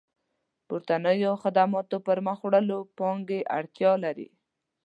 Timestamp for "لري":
4.03-4.27